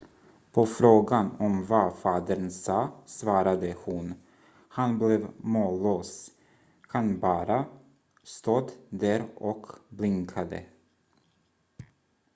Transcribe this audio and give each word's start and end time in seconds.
"på 0.51 0.65
frågan 0.65 1.31
om 1.39 1.65
vad 1.65 1.93
fadern 1.95 2.51
sa 2.51 2.89
svarade 3.05 3.75
hon: 3.85 4.13
"han 4.67 4.97
blev 4.99 5.27
mållös- 5.37 6.31
han 6.93 7.19
bara 7.19 7.65
stod 8.23 8.71
där 8.89 9.23
och 9.35 9.67
blinkade."" 9.89 10.65